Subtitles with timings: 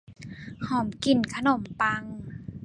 [0.67, 2.03] หอมกลิ่นขนมปัง